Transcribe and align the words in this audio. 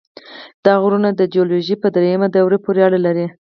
دا 0.65 0.73
غرونه 0.83 1.09
د 1.13 1.21
جیولوژۍ 1.33 1.75
په 1.81 1.87
دریمې 1.95 2.27
دورې 2.35 2.57
پورې 2.65 2.81
اړه 2.87 2.99
لري. 3.05 3.27